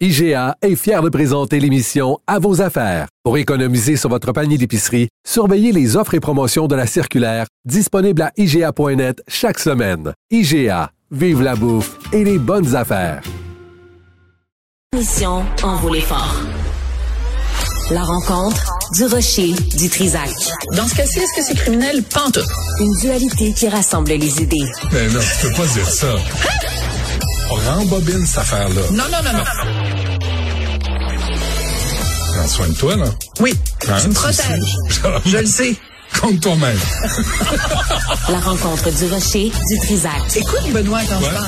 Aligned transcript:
IGA 0.00 0.56
est 0.60 0.74
fier 0.74 1.02
de 1.02 1.08
présenter 1.08 1.60
l'émission 1.60 2.18
À 2.26 2.40
vos 2.40 2.60
affaires. 2.60 3.06
Pour 3.22 3.38
économiser 3.38 3.96
sur 3.96 4.10
votre 4.10 4.32
panier 4.32 4.58
d'épicerie, 4.58 5.08
surveillez 5.24 5.70
les 5.70 5.96
offres 5.96 6.14
et 6.14 6.20
promotions 6.20 6.66
de 6.66 6.74
la 6.74 6.88
circulaire 6.88 7.46
disponible 7.64 8.22
à 8.22 8.32
IGA.net 8.36 9.22
chaque 9.28 9.60
semaine. 9.60 10.12
IGA, 10.32 10.90
vive 11.12 11.42
la 11.42 11.54
bouffe 11.54 11.96
et 12.12 12.24
les 12.24 12.38
bonnes 12.38 12.74
affaires. 12.74 13.22
Mission 14.96 15.44
en 15.62 15.76
volet 15.76 16.00
fort. 16.00 16.40
La 17.92 18.02
rencontre 18.02 18.72
du 18.94 19.04
rocher 19.04 19.52
du 19.78 19.88
Trisac. 19.88 20.30
Dans 20.72 20.88
ce 20.88 20.94
cas-ci, 20.96 21.20
est-ce 21.20 21.36
que 21.36 21.46
c'est 21.46 21.54
criminel? 21.54 22.02
Pantoute. 22.02 22.42
Une 22.80 22.92
dualité 23.00 23.52
qui 23.52 23.68
rassemble 23.68 24.10
les 24.10 24.42
idées. 24.42 24.66
Mais 24.92 25.06
non, 25.08 25.20
tu 25.20 25.46
peux 25.48 25.54
pas 25.54 25.66
dire 25.68 25.88
ça. 25.88 26.16
On 27.50 27.54
rembobine 27.54 28.26
cette 28.26 28.38
affaire-là. 28.38 28.82
Non, 28.92 29.04
non, 29.10 29.18
non, 29.24 29.32
non. 29.38 29.44
Prends 32.32 32.48
soin 32.48 32.68
de 32.68 32.74
toi, 32.74 32.96
là. 32.96 33.04
Oui, 33.40 33.54
Hein, 33.88 33.96
tu 34.00 34.08
me 34.08 34.14
protèges. 34.14 34.76
Je 35.26 35.36
le 35.38 35.46
sais. 35.58 35.76
Compte 36.20 36.40
toi-même. 36.40 36.78
La 38.28 38.38
rencontre 38.40 38.90
du 38.90 39.06
rocher 39.12 39.52
du 39.68 39.78
Trisac. 39.80 40.12
Écoute, 40.36 40.72
Benoît, 40.72 41.00
quand 41.08 41.18
je 41.20 41.24
Ouais. 41.26 41.30
parle. 41.34 41.46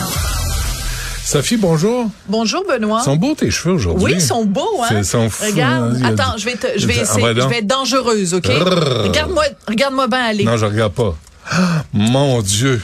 Sophie, 1.25 1.57
bonjour. 1.57 2.07
Bonjour, 2.29 2.63
Benoît. 2.69 3.01
Ils 3.03 3.05
sont 3.05 3.17
beaux 3.17 3.35
tes 3.35 3.51
cheveux 3.51 3.75
aujourd'hui. 3.75 4.05
Oui, 4.05 4.13
ils 4.15 4.20
sont 4.20 4.45
beaux, 4.45 4.81
hein? 4.83 4.87
C'est- 4.91 4.98
ils 4.98 5.05
sont 5.05 5.29
fous, 5.31 5.45
Regarde, 5.45 5.98
hein. 6.03 6.09
Attends, 6.13 6.37
je 6.37 6.45
vais, 6.45 6.55
te, 6.55 6.67
je 6.79 6.87
vais 6.87 6.95
Ah, 6.98 7.03
essayer, 7.03 7.35
je 7.35 7.48
vais 7.48 7.59
être 7.59 7.67
dangereuse, 7.67 8.35
OK? 8.35 8.47
Regarde-moi, 8.47 9.45
regarde-moi 9.67 10.07
bien 10.09 10.25
aller. 10.25 10.45
Non, 10.45 10.57
je 10.57 10.67
regarde 10.67 10.92
pas. 10.92 11.17
Ah, 11.51 11.83
Mon 11.92 12.42
Dieu. 12.42 12.81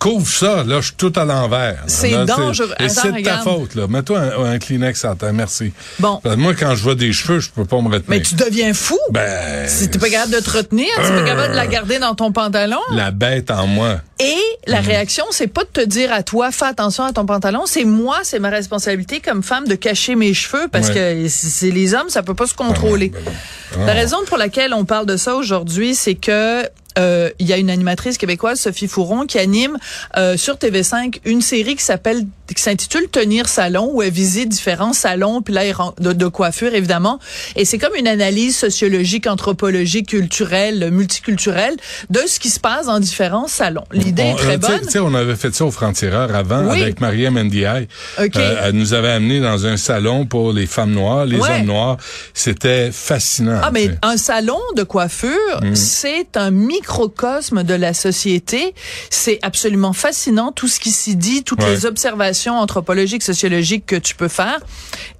Couvre 0.00 0.26
ça, 0.26 0.64
là, 0.64 0.80
je 0.80 0.86
suis 0.86 0.94
tout 0.96 1.12
à 1.14 1.26
l'envers. 1.26 1.84
C'est 1.86 2.24
dangereux. 2.24 2.70
Et 2.80 2.88
c'est 2.88 3.12
de 3.12 3.22
ta 3.22 3.38
faute, 3.38 3.74
là. 3.74 3.86
Mets-toi 3.86 4.18
un, 4.18 4.52
un 4.54 4.58
Kleenex 4.58 5.04
à 5.04 5.14
terre, 5.14 5.34
merci. 5.34 5.72
Bon. 5.98 6.20
Moi, 6.38 6.54
quand 6.54 6.74
je 6.74 6.82
vois 6.82 6.94
des 6.94 7.12
cheveux, 7.12 7.38
je 7.38 7.50
peux 7.50 7.66
pas 7.66 7.76
me 7.82 7.88
retenir. 7.88 8.04
Mais 8.08 8.22
tu 8.22 8.34
deviens 8.34 8.72
fou. 8.72 8.98
Ben. 9.10 9.68
Si 9.68 9.90
t'es 9.90 9.98
pas 9.98 10.08
capable 10.08 10.32
de 10.32 10.40
te 10.40 10.50
retenir, 10.50 10.86
tu 10.96 11.02
pas 11.12 11.22
capable 11.22 11.50
de 11.52 11.56
la 11.56 11.66
garder 11.66 11.98
dans 11.98 12.14
ton 12.14 12.32
pantalon. 12.32 12.80
La 12.92 13.10
bête 13.10 13.50
en 13.50 13.66
moi. 13.66 14.00
Et 14.18 14.36
la 14.66 14.80
réaction, 14.80 15.24
c'est 15.30 15.46
pas 15.48 15.64
de 15.64 15.68
te 15.82 15.86
dire 15.86 16.10
à 16.12 16.22
toi, 16.22 16.50
fais 16.50 16.64
attention 16.64 17.04
à 17.04 17.12
ton 17.12 17.26
pantalon. 17.26 17.64
C'est 17.66 17.84
moi, 17.84 18.20
c'est 18.22 18.38
ma 18.38 18.48
responsabilité 18.50 19.20
comme 19.20 19.42
femme 19.42 19.68
de 19.68 19.74
cacher 19.74 20.14
mes 20.14 20.32
cheveux 20.32 20.68
parce 20.72 20.88
Ouais. 20.88 20.94
que 21.22 21.28
c'est 21.28 21.70
les 21.70 21.92
hommes, 21.94 22.08
ça 22.08 22.22
peut 22.22 22.34
pas 22.34 22.46
se 22.46 22.54
contrôler. 22.54 23.10
Ben 23.10 23.80
non. 23.80 23.86
La 23.86 23.92
raison 23.92 24.16
pour 24.26 24.38
laquelle 24.38 24.72
on 24.72 24.84
parle 24.86 25.04
de 25.06 25.16
ça 25.18 25.34
aujourd'hui, 25.36 25.94
c'est 25.94 26.14
que 26.16 26.64
euh, 26.98 27.30
il 27.38 27.46
y 27.46 27.52
a 27.52 27.56
une 27.56 27.70
animatrice 27.70 28.18
québécoise, 28.18 28.60
Sophie 28.60 28.88
Fouron, 28.88 29.26
qui 29.26 29.38
anime 29.38 29.76
euh, 30.16 30.36
sur 30.36 30.54
TV5 30.56 31.20
une 31.24 31.40
série 31.42 31.76
qui 31.76 31.84
s'appelle 31.84 32.26
qui 32.54 32.60
s'intitule 32.60 33.08
Tenir 33.08 33.48
salon 33.48 33.90
où 33.92 34.02
elle 34.02 34.10
visite 34.12 34.48
différents 34.48 34.92
salons 34.92 35.40
puis 35.40 35.54
là 35.54 35.62
de, 36.00 36.12
de 36.12 36.26
coiffure 36.26 36.74
évidemment 36.74 37.20
et 37.54 37.64
c'est 37.64 37.78
comme 37.78 37.94
une 37.94 38.08
analyse 38.08 38.56
sociologique, 38.56 39.28
anthropologique, 39.28 40.08
culturelle, 40.08 40.90
multiculturelle 40.90 41.76
de 42.10 42.20
ce 42.26 42.40
qui 42.40 42.50
se 42.50 42.58
passe 42.58 42.86
dans 42.86 42.98
différents 42.98 43.46
salons. 43.46 43.84
L'idée 43.92 44.22
est 44.22 44.34
très 44.34 44.48
euh, 44.48 44.50
sais- 44.52 44.56
bonne. 44.58 44.80
Tu 44.80 44.90
sais, 44.90 44.98
on 44.98 45.14
avait 45.14 45.36
fait 45.36 45.54
ça 45.54 45.64
au 45.64 45.70
Franc-Tireur 45.70 46.34
avant 46.34 46.70
Oui. 46.72 46.82
avec 46.82 47.00
Maria 47.00 47.30
Mendiaye. 47.30 47.86
OK. 48.20 48.36
Euh, 48.36 48.62
elle 48.64 48.74
nous 48.74 48.94
avait 48.94 49.10
amené 49.10 49.38
dans 49.40 49.64
un 49.66 49.76
salon 49.76 50.26
pour 50.26 50.52
les 50.52 50.66
femmes 50.66 50.90
noires, 50.92 51.26
les 51.26 51.38
Ouais. 51.38 51.48
hommes 51.60 51.66
noirs. 51.66 51.96
C'était 52.34 52.90
fascinant. 52.92 53.60
Ah, 53.62 53.70
mais 53.72 53.90
un 54.02 54.16
salon 54.16 54.58
de 54.76 54.82
coiffure, 54.82 55.30
Mm. 55.62 55.74
c'est 55.76 56.36
un 56.36 56.50
microcosme 56.80 57.62
de 57.62 57.74
la 57.74 57.92
société. 57.94 58.74
C'est 59.10 59.38
absolument 59.42 59.92
fascinant, 59.92 60.50
tout 60.52 60.68
ce 60.68 60.80
qui 60.80 60.90
s'y 60.90 61.14
dit, 61.16 61.44
toutes 61.44 61.62
Ouais. 61.62 61.70
les 61.70 61.86
observations 61.86 62.58
anthropologiques, 62.58 63.22
sociologiques 63.22 63.86
que 63.86 63.96
tu 63.96 64.14
peux 64.14 64.28
faire. 64.28 64.58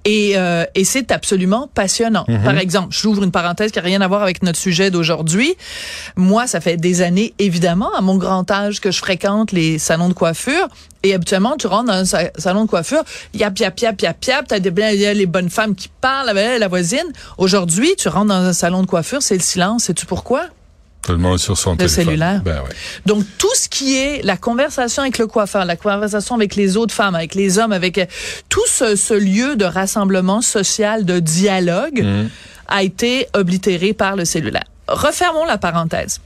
Et, 0.05 0.33
euh, 0.35 0.65
et 0.75 0.83
c'est 0.83 1.11
absolument 1.11 1.69
passionnant. 1.73 2.25
Mm-hmm. 2.27 2.43
Par 2.43 2.57
exemple, 2.57 2.87
j'ouvre 2.91 3.23
une 3.23 3.31
parenthèse 3.31 3.71
qui 3.71 3.77
n'a 3.79 3.83
rien 3.85 4.01
à 4.01 4.07
voir 4.07 4.23
avec 4.23 4.41
notre 4.43 4.57
sujet 4.59 4.89
d'aujourd'hui. 4.91 5.55
Moi, 6.15 6.47
ça 6.47 6.59
fait 6.61 6.77
des 6.77 7.01
années, 7.01 7.33
évidemment, 7.39 7.93
à 7.95 8.01
mon 8.01 8.15
grand 8.15 8.49
âge, 8.49 8.79
que 8.81 8.89
je 8.91 8.97
fréquente 8.99 9.51
les 9.51 9.77
salons 9.77 10.09
de 10.09 10.13
coiffure. 10.13 10.67
Et 11.03 11.13
habituellement, 11.15 11.55
tu 11.57 11.67
rentres 11.67 11.85
dans 11.87 11.93
un 11.93 12.05
sa- 12.05 12.31
salon 12.37 12.65
de 12.65 12.69
coiffure, 12.69 13.03
yap, 13.33 13.57
yap, 13.59 13.79
yap, 13.79 14.01
yap, 14.01 14.23
yap, 14.25 14.47
t'as 14.47 14.59
des, 14.59 14.71
il 14.93 14.99
y 14.99 15.05
a 15.05 15.13
les 15.13 15.25
bonnes 15.25 15.49
femmes 15.49 15.73
qui 15.75 15.89
parlent 16.01 16.29
avec 16.29 16.59
la 16.59 16.67
voisine. 16.67 17.11
Aujourd'hui, 17.39 17.89
tu 17.97 18.07
rentres 18.07 18.27
dans 18.27 18.33
un 18.45 18.53
salon 18.53 18.81
de 18.81 18.87
coiffure, 18.87 19.21
c'est 19.21 19.33
le 19.35 19.41
silence. 19.41 19.85
Sais-tu 19.85 20.05
pourquoi? 20.05 20.45
Tout 21.03 21.13
le 21.13 21.17
monde 21.17 21.39
sur 21.39 21.57
son 21.57 21.71
Le 21.71 21.77
téléphone. 21.77 22.05
cellulaire. 22.05 22.41
Ben 22.43 22.61
ouais. 22.61 22.69
Donc, 23.05 23.23
tout 23.39 23.53
ce 23.55 23.67
qui 23.67 23.97
est 23.97 24.21
la 24.23 24.37
conversation 24.37 25.01
avec 25.01 25.17
le 25.17 25.25
coiffeur, 25.27 25.65
la 25.65 25.75
conversation 25.75 26.35
avec 26.35 26.55
les 26.55 26.77
autres 26.77 26.93
femmes, 26.93 27.15
avec 27.15 27.33
les 27.35 27.57
hommes, 27.57 27.71
avec 27.71 27.97
euh, 27.97 28.05
tout 28.49 28.65
ce, 28.67 28.95
ce 28.95 29.13
lieu 29.15 29.55
de 29.55 29.65
rassemblement 29.65 30.41
social, 30.41 31.03
de 31.05 31.19
dialogue, 31.19 32.05
a 32.67 32.83
été 32.83 33.27
oblitéré 33.33 33.93
par 33.93 34.15
le 34.15 34.25
cellulaire. 34.25 34.63
Refermons 34.87 35.45
la 35.45 35.57
parenthèse. 35.57 36.19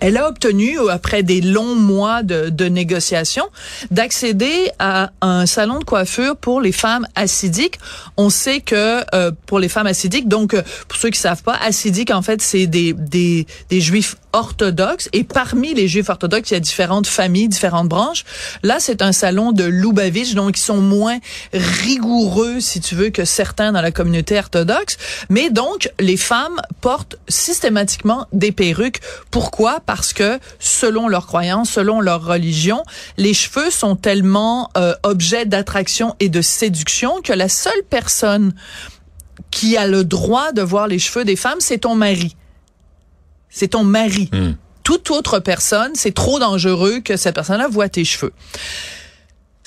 Elle 0.00 0.16
a 0.16 0.28
obtenu, 0.28 0.78
euh, 0.78 0.88
après 0.88 1.22
des 1.22 1.40
longs 1.40 1.74
mois 1.74 2.22
de, 2.22 2.48
de 2.50 2.64
négociations, 2.66 3.46
d'accéder 3.90 4.70
à 4.78 5.10
un 5.20 5.46
salon 5.46 5.78
de 5.78 5.84
coiffure 5.84 6.36
pour 6.36 6.60
les 6.60 6.72
femmes 6.72 7.06
acidiques. 7.14 7.78
On 8.16 8.30
sait 8.30 8.60
que 8.60 9.02
euh, 9.14 9.32
pour 9.46 9.58
les 9.58 9.68
femmes 9.68 9.86
acidiques, 9.86 10.28
donc 10.28 10.54
euh, 10.54 10.62
pour 10.86 10.98
ceux 10.98 11.10
qui 11.10 11.20
savent 11.20 11.42
pas, 11.42 11.54
acidiques 11.54 12.10
en 12.10 12.22
fait 12.22 12.42
c'est 12.42 12.66
des, 12.66 12.92
des 12.92 13.46
des 13.70 13.80
juifs 13.80 14.16
orthodoxes 14.32 15.08
et 15.12 15.24
parmi 15.24 15.74
les 15.74 15.88
juifs 15.88 16.10
orthodoxes 16.10 16.50
il 16.50 16.54
y 16.54 16.56
a 16.56 16.60
différentes 16.60 17.06
familles, 17.06 17.48
différentes 17.48 17.88
branches. 17.88 18.24
Là 18.62 18.76
c'est 18.78 19.02
un 19.02 19.12
salon 19.12 19.52
de 19.52 19.64
Lubavitch 19.64 20.34
donc 20.34 20.58
ils 20.58 20.62
sont 20.62 20.80
moins 20.80 21.18
rigoureux 21.52 22.60
si 22.60 22.80
tu 22.80 22.94
veux 22.94 23.10
que 23.10 23.24
certains 23.24 23.72
dans 23.72 23.80
la 23.80 23.90
communauté 23.90 24.38
orthodoxe, 24.38 24.96
mais 25.28 25.50
donc 25.50 25.90
les 25.98 26.16
femmes 26.16 26.60
portent 26.80 27.16
systématiquement 27.28 28.26
des 28.32 28.52
perruques. 28.52 29.00
Pourquoi? 29.30 29.80
Parce 29.88 30.12
que 30.12 30.38
selon 30.58 31.08
leurs 31.08 31.26
croyances, 31.26 31.70
selon 31.70 32.02
leur 32.02 32.22
religion, 32.22 32.82
les 33.16 33.32
cheveux 33.32 33.70
sont 33.70 33.96
tellement 33.96 34.68
euh, 34.76 34.92
objet 35.02 35.46
d'attraction 35.46 36.14
et 36.20 36.28
de 36.28 36.42
séduction 36.42 37.22
que 37.22 37.32
la 37.32 37.48
seule 37.48 37.82
personne 37.88 38.52
qui 39.50 39.78
a 39.78 39.86
le 39.86 40.04
droit 40.04 40.52
de 40.52 40.60
voir 40.60 40.88
les 40.88 40.98
cheveux 40.98 41.24
des 41.24 41.36
femmes, 41.36 41.60
c'est 41.60 41.78
ton 41.78 41.94
mari. 41.94 42.36
C'est 43.48 43.68
ton 43.68 43.82
mari. 43.82 44.28
Hmm. 44.30 44.52
Toute 44.82 45.10
autre 45.10 45.38
personne, 45.38 45.92
c'est 45.94 46.14
trop 46.14 46.38
dangereux 46.38 47.00
que 47.00 47.16
cette 47.16 47.36
personne-là 47.36 47.68
voit 47.68 47.88
tes 47.88 48.04
cheveux. 48.04 48.34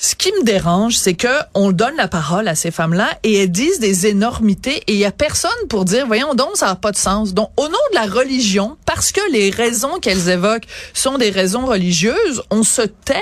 Ce 0.04 0.16
qui 0.16 0.32
me 0.32 0.42
dérange, 0.42 0.96
c'est 0.96 1.14
que 1.14 1.28
on 1.54 1.70
donne 1.70 1.94
la 1.96 2.08
parole 2.08 2.48
à 2.48 2.56
ces 2.56 2.72
femmes-là 2.72 3.08
et 3.22 3.34
elles 3.44 3.52
disent 3.52 3.78
des 3.78 4.08
énormités 4.08 4.78
et 4.88 4.94
il 4.94 4.98
y 4.98 5.04
a 5.04 5.12
personne 5.12 5.50
pour 5.68 5.84
dire, 5.84 6.08
voyons 6.08 6.34
donc, 6.34 6.56
ça 6.56 6.66
n'a 6.66 6.74
pas 6.74 6.90
de 6.90 6.96
sens. 6.96 7.34
Donc, 7.34 7.50
au 7.56 7.68
nom 7.68 7.78
de 7.92 7.94
la 7.94 8.06
religion, 8.06 8.76
parce 8.84 9.12
que 9.12 9.20
les 9.30 9.50
raisons 9.50 10.00
qu'elles 10.00 10.28
évoquent 10.28 10.66
sont 10.92 11.18
des 11.18 11.30
raisons 11.30 11.66
religieuses, 11.66 12.42
on 12.50 12.64
se 12.64 12.82
tait 12.82 13.14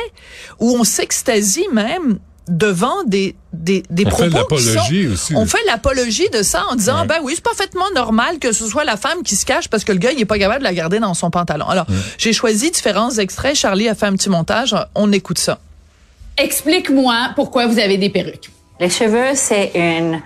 ou 0.58 0.74
on 0.74 0.84
s'extasie 0.84 1.66
même 1.70 2.18
devant 2.48 3.04
des 3.04 3.36
des, 3.52 3.82
des 3.90 4.06
On 4.06 4.10
fait 4.10 4.30
propos 4.30 4.56
qui 4.56 4.64
l'apologie 4.64 5.06
sont- 5.08 5.12
aussi. 5.12 5.32
On 5.36 5.44
fait 5.44 5.64
l'apologie 5.66 6.30
de 6.32 6.42
ça 6.42 6.64
en 6.70 6.76
disant 6.76 7.02
Ouais. 7.02 7.06
ben 7.06 7.18
oui 7.22 7.34
c'est 7.36 7.44
parfaitement 7.44 7.90
normal 7.94 8.38
que 8.38 8.52
ce 8.52 8.66
soit 8.66 8.84
la 8.84 8.96
femme 8.96 9.22
qui 9.22 9.36
se 9.36 9.44
cache 9.44 9.68
parce 9.68 9.84
que 9.84 9.92
le 9.92 9.98
gars 9.98 10.12
il 10.12 10.20
est 10.20 10.24
pas 10.24 10.38
capable 10.38 10.60
de 10.60 10.64
la 10.64 10.72
garder 10.72 10.98
dans 10.98 11.12
son 11.12 11.30
pantalon. 11.30 11.68
Alors 11.68 11.86
j'ai 12.16 12.32
choisi 12.32 12.70
différents 12.70 13.10
extraits. 13.10 13.54
Charlie 13.54 13.86
a 13.88 13.94
fait 13.94 14.06
un 14.06 14.14
petit 14.14 14.30
montage. 14.30 14.74
On 14.94 15.12
écoute 15.12 15.38
ça. 15.38 15.58
Explique-moi 16.44 17.32
pourquoi 17.36 17.66
vous 17.66 17.78
avez 17.78 17.98
des 17.98 18.08
perruques. 18.08 18.50
Les 18.80 18.88
cheveux, 18.88 19.32
c'est 19.34 19.72
une, 19.74 20.22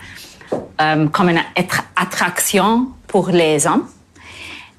euh, 0.81 1.09
comme 1.09 1.29
une 1.31 1.41
attra- 1.57 1.83
attraction 1.97 2.87
pour 3.09 3.31
les 3.31 3.67
hommes. 3.67 3.89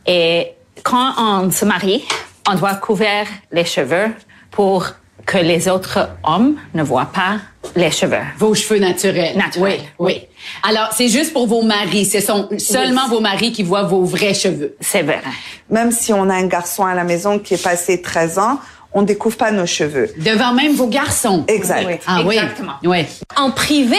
Et 0.07 0.51
quand 0.83 1.11
on 1.17 1.51
se 1.51 1.65
marie, 1.65 2.05
on 2.49 2.55
doit 2.55 2.75
couvrir 2.75 3.25
les 3.51 3.65
cheveux 3.65 4.07
pour 4.49 4.87
que 5.25 5.37
les 5.39 5.67
autres 5.67 6.07
hommes 6.23 6.55
ne 6.73 6.83
voient 6.83 7.11
pas 7.13 7.39
les 7.75 7.91
cheveux. 7.91 8.23
Vos 8.37 8.53
cheveux 8.53 8.79
naturels. 8.79 9.35
Naturels, 9.35 9.81
Oui, 9.99 10.15
oui. 10.15 10.21
Alors, 10.63 10.89
c'est 10.93 11.09
juste 11.09 11.33
pour 11.33 11.47
vos 11.47 11.63
maris. 11.63 12.05
Ce 12.05 12.21
sont 12.21 12.47
seulement 12.59 13.01
Oui. 13.05 13.15
vos 13.15 13.19
maris 13.19 13.51
qui 13.51 13.63
voient 13.63 13.83
vos 13.83 14.05
vrais 14.05 14.35
cheveux. 14.35 14.77
C'est 14.79 15.01
vrai. 15.01 15.21
Même 15.69 15.91
si 15.91 16.13
on 16.13 16.29
a 16.29 16.35
un 16.35 16.45
garçon 16.47 16.85
à 16.85 16.93
la 16.93 17.03
maison 17.03 17.39
qui 17.39 17.55
est 17.55 17.63
passé 17.63 18.01
13 18.01 18.37
ans, 18.39 18.59
on 18.95 19.03
découvre 19.03 19.37
pas 19.37 19.51
nos 19.51 19.65
cheveux. 19.65 20.11
Devant 20.17 20.53
même 20.53 20.73
vos 20.73 20.87
garçons. 20.87 21.43
Exact. 21.47 21.85
Oui. 21.85 21.95
Ah 22.07 22.21
oui. 22.25 22.35
Exactement. 22.35 22.75
Oui. 22.83 23.05
En 23.35 23.51
privé, 23.51 23.97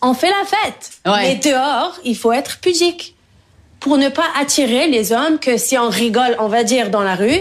on 0.00 0.14
fait 0.14 0.30
la 0.30 0.46
fête. 0.46 0.92
Ouais. 1.04 1.22
Mais 1.22 1.34
dehors, 1.34 1.98
il 2.04 2.16
faut 2.16 2.32
être 2.32 2.60
pudique 2.60 3.16
pour 3.80 3.98
ne 3.98 4.08
pas 4.08 4.26
attirer 4.40 4.86
les 4.86 5.12
hommes 5.12 5.38
que 5.40 5.56
si 5.56 5.76
on 5.76 5.88
rigole, 5.88 6.36
on 6.38 6.48
va 6.48 6.62
dire 6.62 6.90
dans 6.90 7.02
la 7.02 7.16
rue, 7.16 7.40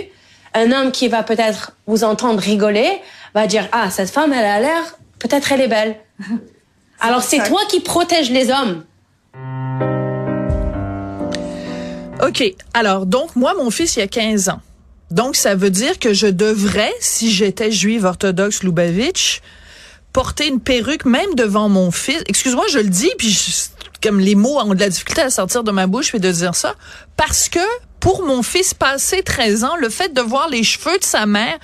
un 0.56 0.71
homme 0.71 0.91
qui 0.91 1.07
va 1.07 1.21
peut-être 1.21 1.74
vous 1.86 2.03
entendre 2.03 2.41
rigoler 2.41 2.89
va 3.35 3.45
dire 3.45 3.68
ah 3.71 3.92
cette 3.92 4.09
femme 4.09 4.33
elle 4.33 4.45
a 4.45 4.59
l'air 4.59 4.97
peut-être 5.19 5.51
elle 5.51 5.62
est 5.62 5.68
belle. 5.68 5.95
Alors 7.00 7.21
c'est 7.21 7.44
toi 7.44 7.62
qui 7.69 7.81
protèges 7.81 8.31
les 8.31 8.50
hommes. 8.50 8.83
OK. 12.21 12.44
Alors, 12.74 13.06
donc, 13.06 13.35
moi, 13.38 13.53
mon 13.53 13.69
fils, 13.69 13.95
il 13.95 14.00
y 14.00 14.01
a 14.01 14.07
15 14.07 14.50
ans. 14.50 14.59
Donc, 15.11 15.35
ça 15.35 15.56
veut 15.56 15.71
dire 15.71 15.97
que 16.00 16.13
je 16.13 16.27
devrais, 16.27 16.94
si 17.00 17.31
j'étais 17.31 17.71
juive 17.71 18.06
orthodoxe 18.06 18.63
Lubavitch, 18.63 19.41
porter 20.13 20.47
une 20.47 20.59
perruque 20.59 21.06
même 21.06 21.33
devant 21.35 21.69
mon 21.69 21.91
fils. 21.91 22.21
Excuse-moi, 22.27 22.65
je 22.71 22.79
le 22.79 22.89
dis, 22.89 23.11
puis 23.17 23.29
je- 23.31 24.07
comme 24.07 24.19
les 24.19 24.35
mots 24.35 24.59
ont 24.59 24.73
de 24.73 24.79
la 24.79 24.89
difficulté 24.89 25.21
à 25.21 25.29
sortir 25.29 25.63
de 25.63 25.71
ma 25.71 25.88
bouche 25.88 26.13
et 26.15 26.19
de 26.19 26.31
dire 26.31 26.56
ça, 26.56 26.75
parce 27.17 27.50
que 27.50 27.59
pour 28.00 28.23
mon 28.25 28.44
fils 28.44 28.73
passé 28.73 29.23
13 29.23 29.65
ans, 29.65 29.75
le 29.75 29.89
fait 29.89 30.13
de 30.13 30.21
voir 30.21 30.47
les 30.47 30.63
cheveux 30.63 30.97
de 31.00 31.03
sa 31.03 31.25
mère 31.25 31.57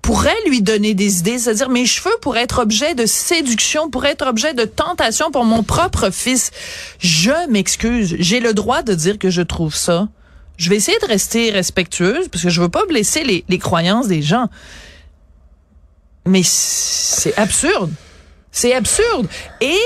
pourrait 0.00 0.34
lui 0.46 0.62
donner 0.62 0.94
des 0.94 1.18
idées. 1.18 1.38
C'est-à-dire, 1.38 1.68
mes 1.68 1.84
cheveux 1.84 2.16
pourraient 2.22 2.44
être 2.44 2.60
objet 2.60 2.94
de 2.94 3.04
séduction, 3.04 3.90
pourraient 3.90 4.12
être 4.12 4.26
objet 4.26 4.54
de 4.54 4.64
tentation 4.64 5.30
pour 5.30 5.44
mon 5.44 5.62
propre 5.62 6.10
fils. 6.10 6.50
Je 6.98 7.48
m'excuse. 7.50 8.16
J'ai 8.18 8.40
le 8.40 8.54
droit 8.54 8.82
de 8.82 8.94
dire 8.94 9.18
que 9.18 9.28
je 9.28 9.42
trouve 9.42 9.74
ça. 9.74 10.08
Je 10.62 10.70
vais 10.70 10.76
essayer 10.76 10.98
de 11.00 11.06
rester 11.06 11.50
respectueuse 11.50 12.28
parce 12.28 12.44
que 12.44 12.50
je 12.50 12.60
veux 12.60 12.68
pas 12.68 12.86
blesser 12.86 13.24
les, 13.24 13.44
les 13.48 13.58
croyances 13.58 14.06
des 14.08 14.22
gens. 14.22 14.48
Mais 16.26 16.42
c'est 16.44 17.36
absurde. 17.36 17.90
C'est 18.52 18.74
absurde. 18.74 19.26
Et 19.60 19.78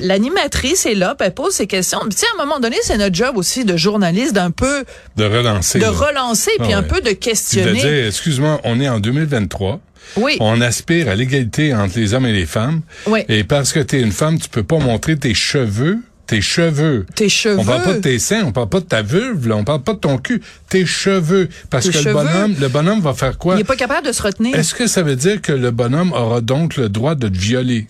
l'animatrice 0.00 0.86
est 0.86 0.94
là, 0.94 1.14
puis 1.14 1.26
elle 1.26 1.34
pose 1.34 1.54
ses 1.54 1.66
questions. 1.66 2.00
Puis, 2.08 2.18
à 2.38 2.42
un 2.42 2.44
moment 2.44 2.58
donné, 2.60 2.76
c'est 2.82 2.96
notre 2.96 3.14
job 3.14 3.36
aussi 3.36 3.64
de 3.64 3.76
journaliste 3.76 4.32
d'un 4.32 4.50
peu 4.50 4.84
De 5.16 5.24
relancer. 5.24 5.78
de 5.78 5.84
là. 5.84 5.90
relancer 5.90 6.50
puis 6.58 6.72
Ah 6.72 6.78
un 6.78 6.82
ouais. 6.82 6.88
peu 6.88 6.96
de 7.00 7.02
Puis 7.10 7.14
de 7.14 7.18
questionner. 7.20 7.72
dire, 7.80 8.06
excuse-moi, 8.06 8.60
on 8.64 8.80
est 8.80 8.88
en 8.88 8.98
2023. 9.00 9.80
Oui. 10.16 10.36
On 10.40 10.60
aspire 10.60 11.08
à 11.08 11.14
l'égalité 11.14 11.74
entre 11.74 11.98
les 11.98 12.14
hommes 12.14 12.26
et 12.26 12.32
les 12.32 12.46
femmes. 12.46 12.80
Oui. 13.06 13.24
Et 13.28 13.44
parce 13.44 13.72
que 13.72 13.80
tu 13.80 13.96
es 13.98 14.00
une 14.00 14.12
femme, 14.12 14.38
tu 14.38 14.48
peux 14.48 14.62
pas 14.64 14.78
montrer 14.78 15.16
tes 15.16 15.34
cheveux. 15.34 15.98
Tes 16.26 16.40
cheveux. 16.40 17.06
Tes 17.14 17.28
cheveux. 17.28 17.58
On 17.60 17.64
parle 17.64 17.82
pas 17.82 17.94
de 17.94 18.00
tes 18.00 18.18
seins, 18.18 18.44
on 18.44 18.52
parle 18.52 18.68
pas 18.68 18.80
de 18.80 18.86
ta 18.86 19.02
vulve, 19.02 19.46
là, 19.48 19.56
on 19.56 19.64
parle 19.64 19.82
pas 19.82 19.92
de 19.94 19.98
ton 19.98 20.18
cul. 20.18 20.42
Tes 20.68 20.84
cheveux. 20.84 21.48
Parce 21.70 21.84
Tes 21.86 21.92
que 21.92 21.98
cheveux. 21.98 22.08
le 22.10 22.14
bonhomme, 22.14 22.54
le 22.60 22.68
bonhomme 22.68 23.00
va 23.00 23.14
faire 23.14 23.38
quoi? 23.38 23.54
Il 23.54 23.60
est 23.60 23.64
pas 23.64 23.76
capable 23.76 24.06
de 24.06 24.12
se 24.12 24.22
retenir. 24.22 24.54
Est-ce 24.56 24.74
que 24.74 24.86
ça 24.86 25.02
veut 25.02 25.16
dire 25.16 25.40
que 25.40 25.52
le 25.52 25.70
bonhomme 25.70 26.12
aura 26.12 26.40
donc 26.40 26.76
le 26.76 26.88
droit 26.88 27.14
de 27.14 27.28
te 27.28 27.36
violer? 27.38 27.86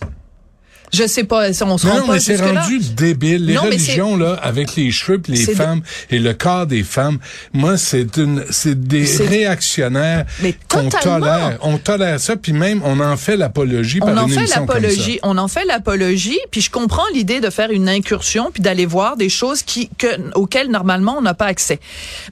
Je 0.93 1.05
sais 1.05 1.25
pas, 1.25 1.49
on 1.49 1.77
se 1.77 1.85
rend 1.87 1.99
Non, 1.99 2.07
pas 2.07 2.13
mais 2.13 2.19
c'est 2.19 2.37
rendu 2.37 2.79
débile. 2.95 3.45
Les 3.45 3.55
Non, 3.55 3.63
religions, 3.63 4.15
là, 4.15 4.33
avec 4.41 4.75
les 4.75 4.89
cheveux 4.91 5.19
pis 5.19 5.31
les 5.33 5.45
de- 5.45 5.51
femmes 5.53 5.81
et 6.09 6.17
le 6.19 6.33
corps 6.33 6.65
des 6.65 6.83
femmes, 6.83 7.19
moi, 7.53 7.77
c'est 7.77 8.17
une, 8.17 8.45
c'est 8.49 8.79
des 8.87 9.05
réactionnaires 9.27 10.25
qu'on 10.69 10.89
tolère. 10.89 11.57
On 11.61 11.77
tolère 11.77 12.19
ça, 12.19 12.35
puis 12.35 12.53
même, 12.53 12.81
on 12.85 12.99
en 12.99 13.17
fait 13.17 13.35
l'apologie 13.37 13.99
par 13.99 14.09
On 14.09 14.17
en 14.17 14.27
une 14.27 14.33
fait 14.33 14.45
l'apologie, 14.47 15.19
on 15.23 15.37
en 15.37 15.47
fait 15.47 15.65
l'apologie, 15.65 16.39
puis 16.51 16.61
je 16.61 16.71
comprends 16.71 17.05
l'idée 17.13 17.39
de 17.41 17.49
faire 17.49 17.71
une 17.71 17.89
incursion 17.89 18.49
puis 18.51 18.61
d'aller 18.61 18.85
voir 18.85 19.17
des 19.17 19.29
choses 19.29 19.63
qui 19.63 19.89
que 19.97 20.07
auxquelles 20.35 20.69
normalement 20.71 21.15
on 21.17 21.21
n'a 21.21 21.33
pas 21.33 21.45
accès. 21.47 21.79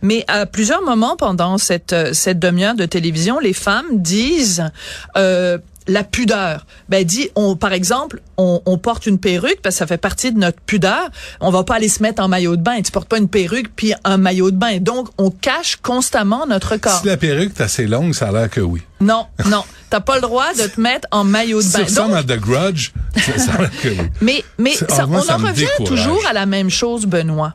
Mais 0.02 0.24
à 0.28 0.46
plusieurs 0.46 0.82
moments 0.82 1.16
pendant 1.18 1.58
cette 1.58 1.94
euh, 1.94 2.14
cette 2.14 2.40
demi-heure 2.40 2.76
de 2.76 2.86
télévision, 2.86 3.40
les 3.40 3.54
femmes 3.54 3.86
disent 3.92 4.64
euh, 5.18 5.58
la 5.88 6.04
pudeur. 6.04 6.66
Ben 6.90 7.04
dit 7.04 7.30
on 7.36 7.56
par 7.56 7.74
exemple, 7.74 8.22
on, 8.38 8.62
on 8.66 8.78
porte 8.78 9.06
une 9.06 9.20
perruque 9.20 9.60
parce 9.62 9.76
que 9.76 9.80
ça 9.80 9.88
fait 9.88 9.98
partie 9.98 10.32
de 10.32 10.40
notre 10.40 10.60
pudeur. 10.62 11.10
On 11.42 11.52
va 11.52 11.64
pas 11.64 11.76
aller 11.76 11.90
se 11.90 12.02
mettre 12.02 12.22
en 12.22 12.28
maillot 12.28 12.56
de 12.56 12.62
bain. 12.62 12.82
Tu 12.82 12.92
portes 12.92 13.08
pas 13.08 13.18
une 13.18 13.30
perruque 13.30 13.70
puis 13.76 13.94
un 14.04 14.18
maillot 14.18 14.52
de 14.52 14.58
bain. 14.58 14.78
Donc 14.80 15.10
on 15.18 15.30
cache 15.32 15.78
constamment 15.78 16.46
notre 16.48 16.78
corps. 16.78 17.02
Si 17.02 17.08
la 17.08 17.18
perruque 17.18 17.52
est 17.58 17.64
assez 17.64 17.88
longue, 17.88 18.14
ça 18.14 18.30
a 18.30 18.32
l'air 18.32 18.50
que 18.50 18.62
oui. 18.62 18.82
Non, 19.02 19.28
non, 19.50 19.64
t'as 19.90 20.00
pas 20.00 20.16
le 20.16 20.22
droit 20.22 20.54
de 20.54 20.68
te 20.68 20.80
mettre 20.80 21.08
en 21.12 21.24
maillot 21.24 21.62
de 21.62 21.68
bain. 21.68 21.88
ça 21.88 22.08
Donc, 22.08 22.16
à 22.16 22.24
The 22.24 22.40
Grudge, 22.40 22.92
ça, 23.18 23.54
a 23.54 23.62
l'air 23.62 23.72
que 23.82 23.90
oui. 23.90 24.10
mais, 24.22 24.44
mais 24.58 24.74
ça, 24.74 25.06
on 25.08 25.16
en 25.18 25.38
revient 25.38 25.66
décourage. 25.78 25.88
toujours 25.88 26.24
à 26.28 26.34
la 26.34 26.46
même 26.46 26.70
chose, 26.70 27.06
Benoît. 27.06 27.54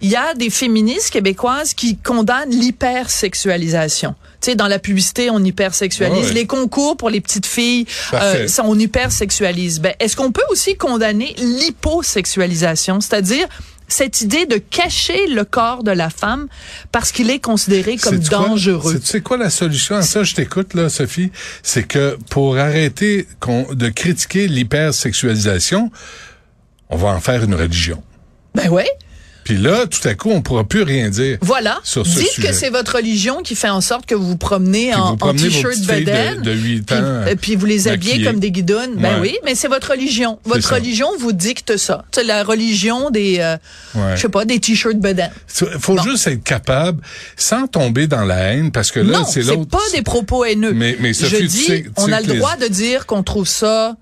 Il 0.00 0.08
y 0.10 0.16
a 0.16 0.34
des 0.34 0.50
féministes 0.50 1.10
québécoises 1.10 1.74
qui 1.74 1.96
condamnent 1.96 2.50
l'hypersexualisation. 2.50 4.14
Tu 4.40 4.50
sais, 4.52 4.54
dans 4.56 4.68
la 4.68 4.78
publicité, 4.78 5.28
on 5.30 5.42
hypersexualise. 5.44 6.32
Les 6.32 6.46
concours 6.46 6.96
pour 6.96 7.10
les 7.10 7.20
petites 7.20 7.46
filles, 7.46 7.86
euh, 8.14 8.46
ça, 8.48 8.62
on 8.64 8.78
hypersexualise. 8.78 9.80
Ben, 9.80 9.94
est-ce 10.00 10.16
qu'on 10.16 10.32
peut 10.32 10.44
aussi 10.50 10.76
condamner 10.76 11.34
l'hyposexualisation, 11.38 13.00
c'est-à-dire 13.00 13.46
cette 13.88 14.20
idée 14.20 14.46
de 14.46 14.56
cacher 14.56 15.26
le 15.26 15.44
corps 15.44 15.82
de 15.82 15.90
la 15.90 16.10
femme 16.10 16.46
parce 16.92 17.10
qu'il 17.10 17.28
est 17.28 17.40
considéré 17.40 17.96
comme 17.96 18.18
dangereux? 18.48 18.92
C'est- 18.94 19.00
Tu 19.00 19.06
sais 19.06 19.20
quoi 19.20 19.36
la 19.36 19.50
solution 19.50 19.96
à 19.96 20.02
ça? 20.02 20.22
Je 20.22 20.34
t'écoute, 20.34 20.74
là, 20.74 20.88
Sophie. 20.88 21.32
C'est 21.62 21.82
que 21.82 22.16
pour 22.30 22.56
arrêter 22.56 23.26
de 23.72 23.88
critiquer 23.88 24.46
l'hypersexualisation, 24.48 25.90
on 26.88 26.96
va 26.96 27.08
en 27.08 27.20
faire 27.20 27.42
une 27.44 27.54
religion. 27.54 28.02
Ben 28.54 28.68
ouais. 28.70 28.88
Puis 29.44 29.56
là, 29.56 29.86
tout 29.86 30.06
à 30.06 30.14
coup, 30.14 30.30
on 30.30 30.42
pourra 30.42 30.64
plus 30.64 30.82
rien 30.82 31.08
dire. 31.08 31.38
Voilà. 31.40 31.78
Sur 31.82 32.06
ce 32.06 32.18
Dites 32.18 32.28
sujet. 32.28 32.48
que 32.48 32.54
c'est 32.54 32.70
votre 32.70 32.96
religion 32.96 33.42
qui 33.42 33.54
fait 33.56 33.68
en 33.68 33.80
sorte 33.80 34.06
que 34.06 34.14
vous 34.14 34.26
vous 34.28 34.36
promenez 34.36 34.90
Puis 34.92 35.00
en, 35.00 35.16
t-shirt 35.34 35.78
de- 35.80 35.86
bedaine. 35.86 36.42
de 36.42 36.52
huit 36.52 36.82
puis, 36.86 36.96
ans, 36.96 37.00
euh, 37.02 37.34
puis 37.40 37.56
vous 37.56 37.66
les 37.66 37.88
habillez 37.88 38.22
comme 38.24 38.38
des 38.40 38.50
guidonnes. 38.50 38.94
Ben 38.96 39.18
oui, 39.20 39.36
mais 39.44 39.54
c'est 39.54 39.68
votre 39.68 39.90
religion. 39.90 40.38
Votre 40.44 40.74
religion 40.74 41.08
vous 41.18 41.32
dicte 41.32 41.76
ça. 41.76 42.04
C'est 42.12 42.24
la 42.24 42.44
religion 42.44 43.10
des, 43.10 43.38
euh, 43.40 43.56
Ouais. 43.94 44.16
je 44.16 44.20
sais 44.22 44.28
pas, 44.28 44.44
des 44.44 44.60
t-shirts 44.60 44.98
bedaine. 44.98 45.30
Il 45.60 45.78
faut 45.80 45.98
juste 46.02 46.26
être 46.26 46.44
capable, 46.44 47.02
sans 47.36 47.66
tomber 47.66 48.06
dans 48.06 48.24
la 48.24 48.52
haine, 48.52 48.70
parce 48.70 48.90
que 48.90 49.00
là, 49.00 49.18
non, 49.20 49.24
c'est 49.24 49.42
c'est 49.42 49.54
l'autre. 49.54 49.70
pas 49.70 49.78
des 49.94 50.02
propos 50.02 50.44
haineux. 50.44 50.72
Mais- 50.72 50.96
mais 51.00 51.12
Sophie, 51.12 51.30
je 51.30 51.36
tu 51.38 51.46
dis, 51.46 51.58
sais- 51.64 51.82
tu 51.84 51.90
on 51.96 52.12
a 52.12 52.20
le 52.20 52.26
les- 52.32 52.38
droit 52.38 52.56
de 52.56 52.66
dire 52.68 53.06
qu'on 53.06 53.22
trouve 53.22 53.48
ça 53.48 53.96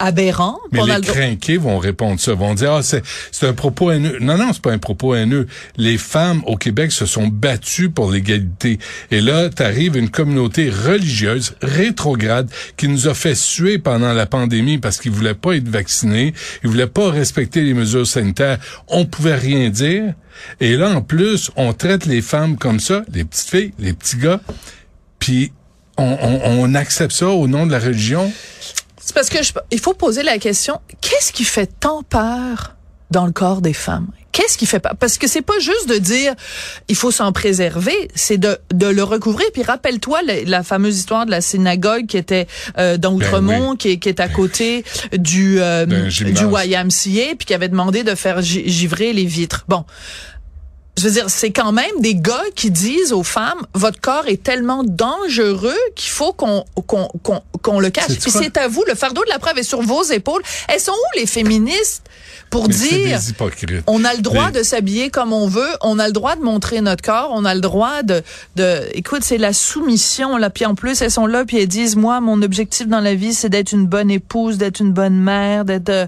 aberrant. 0.00 0.58
Mais 0.72 0.80
les 0.84 1.00
crinqués 1.02 1.58
vont 1.58 1.78
répondre 1.78 2.18
ça, 2.18 2.34
vont 2.34 2.54
dire 2.54 2.72
ah 2.72 2.82
c'est 2.82 3.02
c'est 3.30 3.46
un 3.46 3.52
propos 3.52 3.92
haineux. 3.92 4.18
Non 4.20 4.36
non, 4.36 4.52
c'est 4.52 4.62
pas 4.62 4.72
un 4.72 4.78
propos 4.78 5.14
haineux. 5.14 5.46
Les 5.76 5.98
femmes 5.98 6.42
au 6.46 6.56
Québec 6.56 6.90
se 6.90 7.06
sont 7.06 7.28
battues 7.28 7.90
pour 7.90 8.10
l'égalité. 8.10 8.78
Et 9.10 9.20
là, 9.20 9.50
t'arrives 9.50 9.96
une 9.96 10.10
communauté 10.10 10.70
religieuse 10.70 11.54
rétrograde 11.62 12.50
qui 12.76 12.88
nous 12.88 13.06
a 13.06 13.14
fait 13.14 13.34
suer 13.36 13.78
pendant 13.78 14.12
la 14.12 14.26
pandémie 14.26 14.78
parce 14.78 14.98
qu'ils 14.98 15.12
voulaient 15.12 15.34
pas 15.34 15.52
être 15.56 15.68
vaccinés, 15.68 16.34
ils 16.64 16.70
voulaient 16.70 16.86
pas 16.86 17.10
respecter 17.10 17.62
les 17.62 17.74
mesures 17.74 18.06
sanitaires. 18.06 18.58
On 18.88 19.04
pouvait 19.04 19.36
rien 19.36 19.68
dire. 19.68 20.14
Et 20.60 20.76
là 20.76 20.90
en 20.90 21.02
plus, 21.02 21.50
on 21.56 21.74
traite 21.74 22.06
les 22.06 22.22
femmes 22.22 22.56
comme 22.56 22.80
ça, 22.80 23.02
les 23.12 23.24
petites 23.24 23.50
filles, 23.50 23.72
les 23.78 23.92
petits 23.92 24.16
gars, 24.16 24.40
puis 25.18 25.52
on, 25.98 26.16
on, 26.22 26.40
on 26.44 26.74
accepte 26.74 27.12
ça 27.12 27.28
au 27.28 27.46
nom 27.46 27.66
de 27.66 27.72
la 27.72 27.78
religion? 27.78 28.32
C'est 29.10 29.14
parce 29.14 29.28
que 29.28 29.42
je- 29.42 29.52
il 29.72 29.80
faut 29.80 29.92
poser 29.94 30.22
la 30.22 30.38
question 30.38 30.80
qu'est-ce 31.00 31.32
qui 31.32 31.42
fait 31.42 31.66
tant 31.80 32.04
peur 32.04 32.76
dans 33.10 33.26
le 33.26 33.32
corps 33.32 33.60
des 33.60 33.72
femmes? 33.72 34.06
Qu'est-ce 34.30 34.56
qui 34.56 34.66
fait 34.66 34.78
peur? 34.78 34.94
Parce 35.00 35.18
que 35.18 35.26
c'est 35.26 35.42
pas 35.42 35.58
juste 35.58 35.88
de 35.88 35.96
dire 35.98 36.32
il 36.86 36.94
faut 36.94 37.10
s'en 37.10 37.32
préserver, 37.32 38.08
c'est 38.14 38.38
de, 38.38 38.56
de 38.72 38.86
le 38.86 39.02
recouvrir. 39.02 39.48
Puis 39.52 39.64
rappelle-toi 39.64 40.20
la, 40.24 40.44
la 40.44 40.62
fameuse 40.62 40.96
histoire 40.96 41.26
de 41.26 41.32
la 41.32 41.40
synagogue 41.40 42.06
qui 42.06 42.16
était 42.18 42.46
euh, 42.78 42.96
dans 42.98 43.12
Outremont, 43.14 43.74
qui, 43.74 43.88
est- 43.90 43.98
qui 43.98 44.08
est 44.08 44.20
à 44.20 44.28
côté 44.28 44.84
du 45.12 45.60
euh, 45.60 45.86
du 46.30 46.44
YMCA, 46.68 47.34
puis 47.36 47.46
qui 47.46 47.54
avait 47.54 47.68
demandé 47.68 48.04
de 48.04 48.14
faire 48.14 48.40
gi- 48.42 48.68
givrer 48.70 49.12
les 49.12 49.24
vitres. 49.24 49.64
Bon, 49.66 49.84
je 50.98 51.04
veux 51.04 51.10
dire, 51.12 51.30
c'est 51.30 51.50
quand 51.50 51.72
même 51.72 52.00
des 52.00 52.14
gars 52.14 52.44
qui 52.54 52.70
disent 52.70 53.12
aux 53.12 53.22
femmes, 53.22 53.66
votre 53.74 54.00
corps 54.00 54.26
est 54.26 54.42
tellement 54.42 54.82
dangereux 54.84 55.78
qu'il 55.94 56.10
faut 56.10 56.32
qu'on 56.32 56.64
qu'on 56.86 57.08
qu'on 57.22 57.40
qu'on 57.62 57.80
le 57.80 57.90
cache. 57.90 58.18
Puis 58.20 58.30
c'est 58.30 58.56
à 58.56 58.68
vous, 58.68 58.84
le 58.86 58.94
fardeau 58.94 59.24
de 59.24 59.28
la 59.30 59.38
preuve 59.38 59.58
est 59.58 59.62
sur 59.62 59.82
vos 59.82 60.02
épaules. 60.02 60.42
Elles 60.68 60.80
sont 60.80 60.92
où 60.92 61.18
les 61.18 61.26
féministes? 61.26 62.02
Pour 62.50 62.68
Mais 62.68 62.74
dire 62.74 63.18
des 63.18 63.30
hypocrites. 63.30 63.84
on 63.86 64.04
a 64.04 64.12
le 64.14 64.22
droit 64.22 64.50
de 64.50 64.62
s'habiller 64.62 65.08
comme 65.10 65.32
on 65.32 65.46
veut, 65.46 65.68
on 65.82 65.98
a 65.98 66.06
le 66.06 66.12
droit 66.12 66.34
de 66.36 66.42
montrer 66.42 66.80
notre 66.80 67.02
corps, 67.02 67.30
on 67.32 67.44
a 67.44 67.54
le 67.54 67.60
droit 67.60 68.02
de 68.02 68.22
de 68.56 68.80
écoute, 68.94 69.22
c'est 69.22 69.38
la 69.38 69.52
soumission 69.52 70.36
là, 70.36 70.50
puis 70.50 70.66
en 70.66 70.74
plus 70.74 71.00
elles 71.00 71.10
sont 71.10 71.26
là 71.26 71.44
puis 71.44 71.58
elles 71.60 71.68
disent 71.68 71.96
moi 71.96 72.20
mon 72.20 72.42
objectif 72.42 72.88
dans 72.88 73.00
la 73.00 73.14
vie 73.14 73.34
c'est 73.34 73.48
d'être 73.48 73.72
une 73.72 73.86
bonne 73.86 74.10
épouse, 74.10 74.58
d'être 74.58 74.80
une 74.80 74.92
bonne 74.92 75.16
mère, 75.18 75.64
d'être 75.64 75.88
euh, 75.90 76.06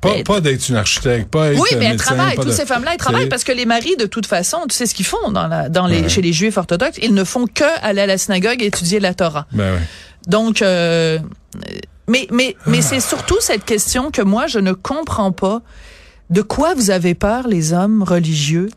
Pas, 0.00 0.10
être- 0.18 0.26
pas 0.26 0.40
d'être 0.40 0.68
une 0.68 0.76
architecte, 0.76 1.30
pas 1.30 1.52
être 1.52 1.60
oui, 1.60 1.68
mais 1.78 1.86
elles 1.86 1.90
médecin, 1.92 2.14
travaillent. 2.14 2.36
Toutes 2.36 2.46
de- 2.46 2.52
ces 2.52 2.66
femmes-là, 2.66 2.90
elles 2.92 2.98
travaillent 2.98 3.28
parce 3.28 3.44
que 3.44 3.52
les 3.52 3.64
maris, 3.66 3.96
de 3.96 4.06
toute 4.06 4.26
façon, 4.26 4.58
tu 4.68 4.76
sais 4.76 4.86
ce 4.86 4.94
qu'ils 4.94 5.06
font 5.06 5.30
dans 5.30 5.46
la, 5.48 5.68
dans 5.68 5.86
les, 5.86 6.02
Ouais. 6.02 6.08
chez 6.08 6.20
les 6.22 6.32
Juifs 6.32 6.56
orthodoxes, 6.58 6.98
ils 7.02 7.14
ne 7.14 7.24
font 7.24 7.46
que 7.46 7.64
aller 7.82 8.02
à 8.02 8.06
la 8.06 8.18
synagogue 8.18 8.62
et 8.62 8.66
étudier 8.66 9.00
la 9.00 9.14
Torah. 9.14 9.46
Ben 9.52 9.72
ouais. 9.74 9.80
Donc, 10.26 10.60
euh, 10.62 11.18
mais 12.08 12.26
mais 12.30 12.56
mais 12.66 12.82
c'est 12.82 13.00
surtout 13.00 13.40
cette 13.40 13.64
question 13.64 14.10
que 14.10 14.22
moi 14.22 14.46
je 14.46 14.58
ne 14.58 14.72
comprends 14.72 15.32
pas. 15.32 15.62
De 16.30 16.42
quoi 16.42 16.74
vous 16.74 16.90
avez 16.90 17.14
peur, 17.14 17.48
les 17.48 17.72
hommes 17.72 18.02
religieux, 18.02 18.68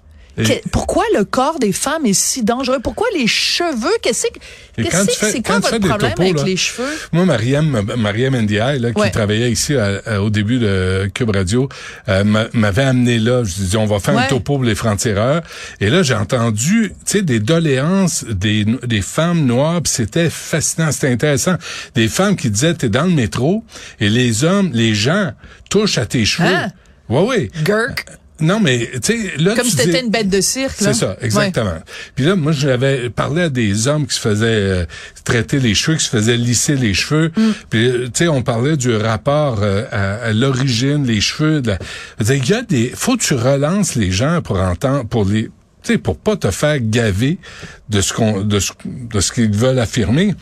Pourquoi 0.71 1.03
le 1.15 1.23
corps 1.25 1.59
des 1.59 1.71
femmes 1.71 2.05
est 2.05 2.13
si 2.13 2.43
dangereux? 2.43 2.79
Pourquoi 2.81 3.07
les 3.13 3.27
cheveux? 3.27 3.91
Qu'est-ce 4.01 4.27
que 4.27 5.25
c'est 5.25 5.41
quand 5.41 5.59
quoi 5.59 5.69
tu 5.69 5.75
fais 5.75 5.79
votre 5.79 5.88
problème 5.89 6.11
topos, 6.11 6.21
avec 6.21 6.38
là, 6.38 6.43
les 6.45 6.57
cheveux? 6.57 6.88
Moi, 7.11 7.25
Mariam, 7.25 7.81
Mariam 7.97 8.35
Ndiaye, 8.41 8.79
là, 8.79 8.91
qui 8.91 9.00
Ouais. 9.01 9.11
travaillait 9.11 9.51
ici 9.51 9.75
à- 9.75 10.01
à- 10.05 10.21
au 10.21 10.29
début 10.29 10.57
de 10.59 11.09
Cube 11.13 11.29
Radio, 11.35 11.67
euh, 12.09 12.23
m'a- 12.23 12.47
m'avait 12.53 12.83
amené 12.83 13.19
là. 13.19 13.43
Je 13.43 13.53
disais, 13.55 13.77
on 13.77 13.85
va 13.85 14.00
faire 14.00 14.15
Ouais. 14.15 14.23
un 14.23 14.27
topo 14.27 14.55
pour 14.55 14.63
les 14.63 14.75
francs-tireurs. 14.75 15.41
Et 15.79 15.89
là, 15.89 16.01
j'ai 16.03 16.15
entendu, 16.15 16.93
tu 17.05 17.11
sais, 17.17 17.21
des 17.21 17.39
doléances 17.39 18.23
des, 18.25 18.65
des 18.65 19.01
femmes 19.01 19.45
noires, 19.45 19.81
c'était 19.85 20.29
fascinant, 20.29 20.91
c'était 20.91 21.09
intéressant. 21.09 21.55
Des 21.95 22.07
femmes 22.07 22.35
qui 22.35 22.50
disaient, 22.50 22.73
t'es 22.73 22.89
dans 22.89 23.03
le 23.05 23.11
métro, 23.11 23.63
et 24.00 24.09
les 24.09 24.43
hommes, 24.43 24.71
les 24.73 24.95
gens 24.95 25.31
touchent 25.69 25.97
à 25.97 26.05
tes 26.05 26.25
cheveux. 26.25 26.47
Hein? 26.47 26.69
Ouais, 27.09 27.25
oui. 27.27 27.51
Gurk. 27.63 28.05
Non, 28.41 28.60
mais, 28.60 28.89
tu 28.93 29.00
sais, 29.03 29.38
là, 29.38 29.53
Comme 29.55 29.65
tu 29.65 29.71
si 29.71 29.75
dis- 29.77 29.83
t'étais 29.83 30.01
une 30.01 30.10
bête 30.10 30.29
de 30.29 30.41
cirque. 30.41 30.75
c'est 30.77 30.93
ça, 30.93 31.15
exactement. 31.21 31.75
Puis 32.15 32.25
là, 32.25 32.36
moi, 32.36 32.51
j'avais 32.51 33.10
parlé 33.10 33.43
à 33.43 33.50
des 33.50 33.88
hommes 33.88 34.07
qui 34.07 34.15
se 34.15 34.19
faisaient 34.19 34.45
euh, 34.48 34.86
traiter 35.24 35.60
les 35.60 35.74
cheveux, 35.75 35.98
qui 35.98 36.03
se 36.05 36.10
faisaient 36.10 36.38
lisser 36.38 36.75
les 36.75 36.93
cheveux. 36.93 37.31
Mm. 37.36 37.41
Puis, 37.69 37.88
euh, 37.88 38.05
tu 38.05 38.12
sais, 38.15 38.27
on 38.27 38.41
parlait 38.41 38.77
du 38.77 38.95
rapport 38.95 39.60
euh, 39.62 39.86
à, 39.91 40.15
à 40.27 40.33
l'origine, 40.33 41.05
les 41.05 41.21
cheveux. 41.21 41.62
de 41.62 41.69
la- 41.71 41.79
Il 42.36 42.48
y 42.50 42.53
a 42.53 42.62
des... 42.63 42.91
Faut 42.95 43.15
que 43.17 43.21
tu 43.24 43.33
relances 43.36 43.95
les 43.95 44.12
gens 44.12 44.41
pour 44.41 44.60
entendre, 44.60 45.05
pour 45.07 45.25
les... 45.25 45.43
Tu 45.83 45.93
sais, 45.93 45.98
pour 45.98 46.17
pas 46.17 46.36
te 46.36 46.51
faire 46.51 46.77
gaver 46.79 47.39
de 47.89 48.01
ce 48.01 48.13
qu'on, 48.13 48.41
de 48.41 48.60
ce, 48.60 48.71
de 48.86 49.19
ce 49.19 49.31
qu'ils 49.31 49.55
veulent 49.55 49.79
affirmer. 49.79 50.36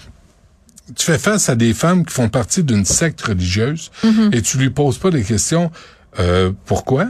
Tu 0.97 1.05
fais 1.05 1.17
face 1.19 1.49
à 1.49 1.55
des 1.55 1.73
femmes 1.73 2.03
qui 2.05 2.13
font 2.13 2.29
partie 2.29 2.63
d'une 2.63 2.83
secte 2.83 3.21
religieuse 3.21 3.91
Mm-hmm. 4.03 4.35
et 4.35 4.41
tu 4.41 4.57
lui 4.57 4.69
poses 4.69 4.97
pas 4.97 5.11
des 5.11 5.23
questions. 5.23 5.71
Euh, 6.19 6.51
pourquoi? 6.65 7.07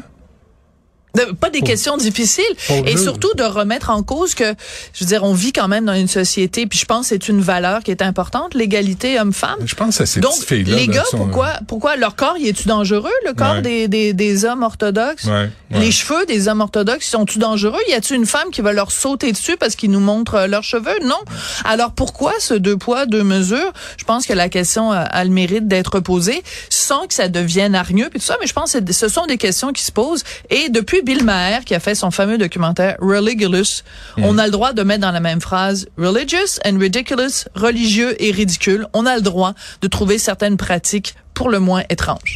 De- 1.26 1.32
pas 1.34 1.50
des 1.50 1.62
questions 1.62 1.98
difficiles 1.98 2.44
et 2.86 2.98
surtout 2.98 3.34
de 3.36 3.44
remettre 3.44 3.90
en 3.90 4.04
cause 4.04 4.36
que 4.36 4.54
je 4.94 5.04
veux 5.04 5.08
dire 5.08 5.24
on 5.24 5.34
vit 5.34 5.52
quand 5.54 5.68
même 5.68 5.86
dans 5.86 5.94
une 5.94 6.08
société 6.08 6.66
puis 6.68 6.80
je 6.80 6.86
pense 6.86 7.04
que 7.04 7.16
c'est 7.16 7.28
une 7.30 7.42
valeur 7.42 7.84
qui 7.84 7.92
est 7.92 8.02
importante 8.02 8.54
l'égalité 8.54 9.20
homme-femme. 9.20 9.60
Je 9.66 9.76
pense 9.76 10.00
à 10.02 10.06
ces 10.06 10.20
donc 10.22 10.34
petites 10.34 10.48
filles-là. 10.48 10.76
les 10.78 10.88
là, 10.88 10.94
gars 10.94 11.04
qui 11.04 11.10
sont- 11.12 11.18
pourquoi 11.18 11.54
pourquoi 11.68 11.96
leur 11.98 12.16
corps 12.16 12.38
y 12.38 12.48
est-tu 12.48 12.68
dangereux 12.68 13.12
le 13.26 13.34
corps 13.34 13.56
Ouais. 13.56 13.62
des, 13.62 13.88
des, 13.88 14.14
des 14.14 14.46
hommes 14.46 14.64
orthodoxes? 14.64 15.24
Ouais, 15.26 15.50
ouais. 15.72 15.80
les 15.80 15.92
cheveux 15.92 16.26
des 16.28 16.48
hommes 16.48 16.62
orthodoxes 16.62 17.08
sont-ils 17.10 17.40
dangereux? 17.40 17.80
Y 17.90 17.94
a-t-il 17.94 18.16
une 18.18 18.26
femme 18.26 18.50
qui 18.52 18.62
va 18.62 18.72
leur 18.74 18.92
sauter 18.92 19.32
dessus 19.32 19.58
parce 19.58 19.76
qu'ils 19.76 19.92
nous 19.92 20.00
montrent 20.00 20.36
euh, 20.36 20.48
leurs 20.48 20.64
cheveux? 20.64 20.98
Non. 21.04 21.18
Alors 21.66 21.92
pourquoi 21.92 22.34
ce 22.40 22.54
deux 22.54 22.78
poids 22.78 23.06
deux 23.06 23.24
mesures? 23.24 23.72
Je 23.98 24.04
pense 24.04 24.26
que 24.26 24.34
la 24.34 24.50
question 24.50 24.92
a, 24.92 25.00
a 25.00 25.24
le 25.24 25.32
mérite 25.32 25.68
d'être 25.68 26.00
posée 26.00 26.44
sans 26.70 27.08
que 27.08 27.14
ça 27.14 27.28
devienne 27.28 27.76
hargneux 27.76 28.10
puis 28.10 28.20
tout 28.20 28.26
ça 28.26 28.38
mais 28.40 28.48
je 28.48 28.54
pense 28.54 28.74
que 28.74 28.94
ce 28.94 29.08
sont 29.10 29.26
des 29.26 29.38
questions 29.38 29.74
qui 29.74 29.84
se 29.84 29.92
posent. 29.92 30.24
Et 30.50 30.70
depuis 30.70 31.02
Bill 31.10 31.24
Maher 31.24 31.66
qui 31.66 31.74
a 31.74 31.80
fait 31.80 31.96
son 31.96 32.12
fameux 32.12 32.38
documentaire 32.38 32.96
Religulous. 33.00 33.82
On 34.18 34.38
a 34.38 34.46
le 34.46 34.52
droit 34.52 34.74
de 34.74 34.84
mettre 34.84 35.02
dans 35.02 35.12
la 35.12 35.20
même 35.20 35.42
phrase 35.42 35.88
religious 35.98 36.60
and 36.64 36.78
ridiculous 36.78 37.46
religieux 37.56 38.16
et 38.24 38.30
ridicule. 38.30 38.86
On 38.94 39.08
a 39.08 39.16
le 39.16 39.24
droit 39.24 39.56
de 39.82 39.88
trouver 39.88 40.20
certaines 40.20 40.56
pratiques 40.56 41.16
pour 41.34 41.50
le 41.50 41.60
moins 41.60 41.82
étranges. 41.90 42.36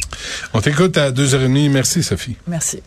On 0.54 0.60
t'écoute 0.60 0.98
à 0.98 1.12
2h30. 1.12 1.70
Merci, 1.70 2.02
Sophie. 2.02 2.36
merci 2.48 2.82